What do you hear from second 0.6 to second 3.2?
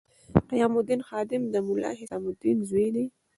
الدین خادم د ملا حسام الدین زوی دی.